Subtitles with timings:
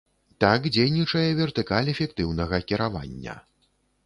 [0.43, 3.39] Так дзейнічае вертыкаль эфектыўнага кіравання.